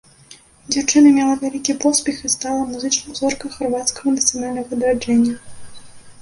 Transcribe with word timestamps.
Дзяўчына 0.75 1.09
мела 1.17 1.33
вялікі 1.43 1.75
поспех 1.83 2.17
і 2.29 2.31
стала 2.35 2.63
музычнай 2.71 3.13
зоркай 3.21 3.53
харвацкага 3.57 4.15
нацыянальнага 4.17 4.71
адраджэння. 4.75 5.37